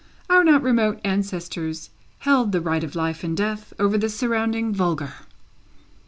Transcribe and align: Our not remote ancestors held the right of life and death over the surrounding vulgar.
Our 0.31 0.43
not 0.43 0.63
remote 0.63 0.99
ancestors 1.03 1.91
held 2.21 2.53
the 2.53 2.59
right 2.59 2.83
of 2.83 2.95
life 2.95 3.23
and 3.23 3.37
death 3.37 3.71
over 3.77 3.99
the 3.99 4.09
surrounding 4.09 4.73
vulgar. 4.73 5.13